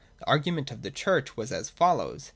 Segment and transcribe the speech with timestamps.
[0.19, 2.29] The argument of the Church was as follows.